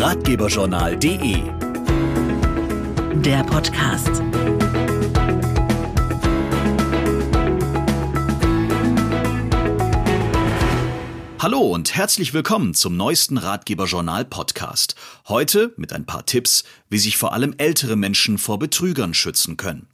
ratgeberjournal.de 0.00 1.42
Der 3.20 3.44
Podcast. 3.44 4.08
Hallo 11.38 11.58
und 11.58 11.94
herzlich 11.94 12.32
willkommen 12.32 12.72
zum 12.72 12.96
neuesten 12.96 13.36
Ratgeberjournal 13.36 14.24
Podcast. 14.24 14.94
Heute 15.28 15.74
mit 15.76 15.92
ein 15.92 16.06
paar 16.06 16.24
Tipps, 16.24 16.64
wie 16.88 16.98
sich 16.98 17.18
vor 17.18 17.34
allem 17.34 17.54
ältere 17.58 17.96
Menschen 17.96 18.38
vor 18.38 18.58
Betrügern 18.58 19.12
schützen 19.12 19.58
können. 19.58 19.86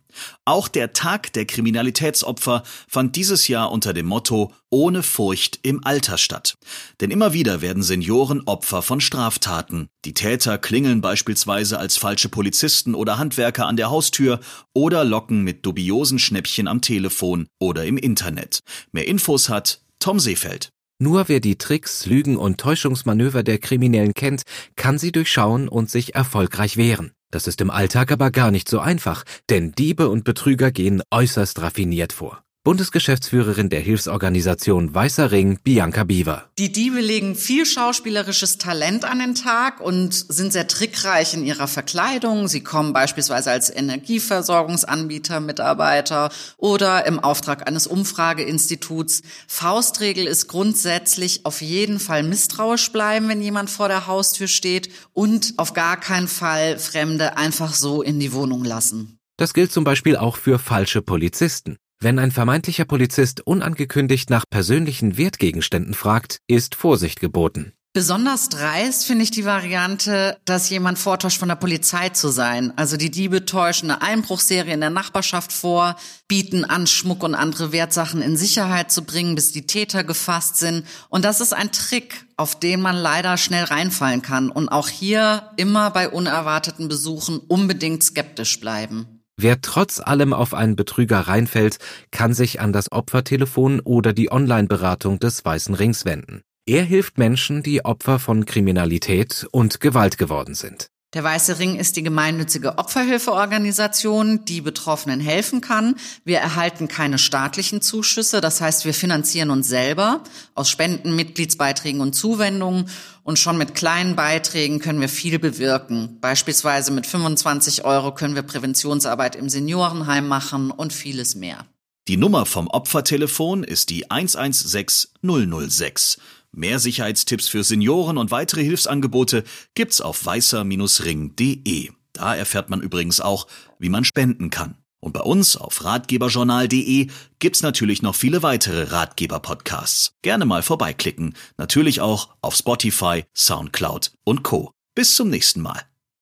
Auch 0.44 0.68
der 0.68 0.92
Tag 0.92 1.32
der 1.32 1.44
Kriminalitätsopfer 1.44 2.62
fand 2.88 3.16
dieses 3.16 3.48
Jahr 3.48 3.72
unter 3.72 3.92
dem 3.92 4.06
Motto 4.06 4.52
Ohne 4.70 5.02
Furcht 5.02 5.60
im 5.62 5.84
Alter 5.84 6.18
statt. 6.18 6.54
Denn 7.00 7.10
immer 7.10 7.32
wieder 7.32 7.60
werden 7.60 7.82
Senioren 7.82 8.42
Opfer 8.46 8.82
von 8.82 9.00
Straftaten. 9.00 9.88
Die 10.04 10.14
Täter 10.14 10.58
klingeln 10.58 11.00
beispielsweise 11.00 11.78
als 11.78 11.96
falsche 11.96 12.28
Polizisten 12.28 12.94
oder 12.94 13.18
Handwerker 13.18 13.66
an 13.66 13.76
der 13.76 13.90
Haustür 13.90 14.40
oder 14.74 15.04
locken 15.04 15.42
mit 15.42 15.64
dubiosen 15.64 16.18
Schnäppchen 16.18 16.68
am 16.68 16.80
Telefon 16.80 17.46
oder 17.58 17.84
im 17.84 17.96
Internet. 17.96 18.60
Mehr 18.92 19.06
Infos 19.06 19.48
hat 19.48 19.80
Tom 19.98 20.20
Seefeld. 20.20 20.70
Nur 20.98 21.28
wer 21.28 21.40
die 21.40 21.56
Tricks, 21.56 22.06
Lügen 22.06 22.36
und 22.36 22.58
Täuschungsmanöver 22.58 23.42
der 23.42 23.58
Kriminellen 23.58 24.14
kennt, 24.14 24.42
kann 24.76 24.98
sie 24.98 25.12
durchschauen 25.12 25.68
und 25.68 25.90
sich 25.90 26.14
erfolgreich 26.14 26.78
wehren. 26.78 27.12
Das 27.36 27.46
ist 27.46 27.60
im 27.60 27.70
Alltag 27.70 28.12
aber 28.12 28.30
gar 28.30 28.50
nicht 28.50 28.66
so 28.66 28.80
einfach, 28.80 29.22
denn 29.50 29.72
Diebe 29.72 30.08
und 30.08 30.24
Betrüger 30.24 30.70
gehen 30.70 31.02
äußerst 31.10 31.60
raffiniert 31.60 32.14
vor. 32.14 32.45
Bundesgeschäftsführerin 32.66 33.70
der 33.70 33.78
Hilfsorganisation 33.78 34.92
Weißer 34.92 35.30
Ring, 35.30 35.60
Bianca 35.62 36.02
Biewer. 36.02 36.50
Die 36.58 36.72
Diebe 36.72 36.98
legen 36.98 37.36
viel 37.36 37.64
schauspielerisches 37.64 38.58
Talent 38.58 39.04
an 39.04 39.20
den 39.20 39.36
Tag 39.36 39.80
und 39.80 40.12
sind 40.12 40.52
sehr 40.52 40.66
trickreich 40.66 41.32
in 41.34 41.44
ihrer 41.44 41.68
Verkleidung. 41.68 42.48
Sie 42.48 42.64
kommen 42.64 42.92
beispielsweise 42.92 43.52
als 43.52 43.70
Energieversorgungsanbieter, 43.70 45.38
Mitarbeiter 45.38 46.32
oder 46.56 47.06
im 47.06 47.20
Auftrag 47.20 47.68
eines 47.68 47.86
Umfrageinstituts. 47.86 49.22
Faustregel 49.46 50.26
ist 50.26 50.48
grundsätzlich 50.48 51.46
auf 51.46 51.62
jeden 51.62 52.00
Fall 52.00 52.24
misstrauisch 52.24 52.90
bleiben, 52.90 53.28
wenn 53.28 53.42
jemand 53.42 53.70
vor 53.70 53.86
der 53.86 54.08
Haustür 54.08 54.48
steht 54.48 54.90
und 55.12 55.54
auf 55.56 55.72
gar 55.72 56.00
keinen 56.00 56.26
Fall 56.26 56.80
Fremde 56.80 57.36
einfach 57.36 57.74
so 57.74 58.02
in 58.02 58.18
die 58.18 58.32
Wohnung 58.32 58.64
lassen. 58.64 59.20
Das 59.36 59.54
gilt 59.54 59.70
zum 59.70 59.84
Beispiel 59.84 60.16
auch 60.16 60.36
für 60.36 60.58
falsche 60.58 61.00
Polizisten. 61.00 61.76
Wenn 61.98 62.18
ein 62.18 62.30
vermeintlicher 62.30 62.84
Polizist 62.84 63.46
unangekündigt 63.46 64.28
nach 64.28 64.44
persönlichen 64.50 65.16
Wertgegenständen 65.16 65.94
fragt, 65.94 66.40
ist 66.46 66.74
Vorsicht 66.74 67.20
geboten. 67.20 67.72
Besonders 67.94 68.50
dreist 68.50 69.06
finde 69.06 69.22
ich 69.22 69.30
die 69.30 69.46
Variante, 69.46 70.36
dass 70.44 70.68
jemand 70.68 70.98
vortäuscht, 70.98 71.38
von 71.38 71.48
der 71.48 71.56
Polizei 71.56 72.10
zu 72.10 72.28
sein. 72.28 72.74
Also 72.76 72.98
die 72.98 73.10
Diebe 73.10 73.46
täuschen 73.46 73.90
eine 73.90 74.02
Einbruchserie 74.02 74.74
in 74.74 74.80
der 74.80 74.90
Nachbarschaft 74.90 75.50
vor, 75.50 75.96
bieten 76.28 76.66
an, 76.66 76.86
Schmuck 76.86 77.22
und 77.22 77.34
andere 77.34 77.72
Wertsachen 77.72 78.20
in 78.20 78.36
Sicherheit 78.36 78.92
zu 78.92 79.02
bringen, 79.06 79.34
bis 79.34 79.52
die 79.52 79.66
Täter 79.66 80.04
gefasst 80.04 80.58
sind. 80.58 80.84
Und 81.08 81.24
das 81.24 81.40
ist 81.40 81.54
ein 81.54 81.72
Trick, 81.72 82.26
auf 82.36 82.60
den 82.60 82.82
man 82.82 82.96
leider 82.96 83.38
schnell 83.38 83.64
reinfallen 83.64 84.20
kann. 84.20 84.50
Und 84.50 84.68
auch 84.68 84.90
hier 84.90 85.50
immer 85.56 85.90
bei 85.90 86.10
unerwarteten 86.10 86.88
Besuchen 86.88 87.38
unbedingt 87.38 88.04
skeptisch 88.04 88.60
bleiben. 88.60 89.15
Wer 89.38 89.60
trotz 89.60 90.00
allem 90.00 90.32
auf 90.32 90.54
einen 90.54 90.76
Betrüger 90.76 91.20
reinfällt, 91.20 91.78
kann 92.10 92.32
sich 92.32 92.60
an 92.60 92.72
das 92.72 92.90
Opfertelefon 92.90 93.80
oder 93.80 94.14
die 94.14 94.32
Online-Beratung 94.32 95.18
des 95.18 95.44
Weißen 95.44 95.74
Rings 95.74 96.06
wenden. 96.06 96.40
Er 96.66 96.82
hilft 96.82 97.18
Menschen, 97.18 97.62
die 97.62 97.84
Opfer 97.84 98.18
von 98.18 98.46
Kriminalität 98.46 99.46
und 99.52 99.80
Gewalt 99.80 100.16
geworden 100.16 100.54
sind. 100.54 100.88
Der 101.14 101.22
Weiße 101.22 101.60
Ring 101.60 101.76
ist 101.76 101.96
die 101.96 102.02
gemeinnützige 102.02 102.78
Opferhilfeorganisation, 102.78 104.44
die 104.44 104.60
Betroffenen 104.60 105.20
helfen 105.20 105.60
kann. 105.60 105.94
Wir 106.24 106.40
erhalten 106.40 106.88
keine 106.88 107.18
staatlichen 107.18 107.80
Zuschüsse, 107.80 108.40
das 108.40 108.60
heißt, 108.60 108.84
wir 108.84 108.92
finanzieren 108.92 109.50
uns 109.50 109.68
selber 109.68 110.24
aus 110.54 110.68
Spenden, 110.68 111.14
Mitgliedsbeiträgen 111.14 112.00
und 112.00 112.14
Zuwendungen. 112.14 112.90
Und 113.22 113.38
schon 113.38 113.56
mit 113.56 113.74
kleinen 113.74 114.16
Beiträgen 114.16 114.80
können 114.80 115.00
wir 115.00 115.08
viel 115.08 115.38
bewirken. 115.38 116.18
Beispielsweise 116.20 116.90
mit 116.90 117.06
25 117.06 117.84
Euro 117.84 118.12
können 118.12 118.34
wir 118.34 118.42
Präventionsarbeit 118.42 119.36
im 119.36 119.48
Seniorenheim 119.48 120.26
machen 120.26 120.72
und 120.72 120.92
vieles 120.92 121.36
mehr. 121.36 121.66
Die 122.08 122.16
Nummer 122.16 122.46
vom 122.46 122.68
Opfertelefon 122.68 123.64
ist 123.64 123.90
die 123.90 124.10
116006. 124.10 126.18
Mehr 126.56 126.78
Sicherheitstipps 126.78 127.48
für 127.48 127.62
Senioren 127.62 128.16
und 128.16 128.30
weitere 128.30 128.64
Hilfsangebote 128.64 129.44
gibt's 129.74 130.00
auf 130.00 130.24
weißer-ring.de. 130.24 131.90
Da 132.14 132.34
erfährt 132.34 132.70
man 132.70 132.80
übrigens 132.80 133.20
auch, 133.20 133.46
wie 133.78 133.90
man 133.90 134.04
spenden 134.04 134.48
kann. 134.48 134.78
Und 134.98 135.12
bei 135.12 135.20
uns 135.20 135.58
auf 135.58 135.84
ratgeberjournal.de 135.84 137.08
gibt's 137.38 137.60
natürlich 137.60 138.00
noch 138.00 138.14
viele 138.14 138.42
weitere 138.42 138.84
Ratgeber-Podcasts. 138.84 140.14
Gerne 140.22 140.46
mal 140.46 140.62
vorbeiklicken. 140.62 141.34
Natürlich 141.58 142.00
auch 142.00 142.30
auf 142.40 142.56
Spotify, 142.56 143.24
Soundcloud 143.36 144.12
und 144.24 144.42
Co. 144.42 144.72
Bis 144.94 145.14
zum 145.14 145.28
nächsten 145.28 145.60
Mal. 145.60 145.82